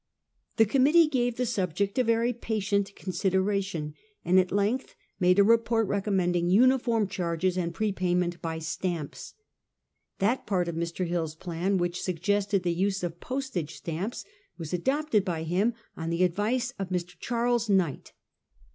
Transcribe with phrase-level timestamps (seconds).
[0.57, 3.93] The committee gave the subject a very patient consideration,
[4.25, 9.35] and at length made a report recommending uniform charges and prepayment by stamps.
[10.17, 11.05] That part of Mr.
[11.05, 14.25] Hill's plan which suggested the use of postage stamps
[14.57, 17.15] was adopted by him on the advice of Mr.
[17.19, 18.13] Charles Knight.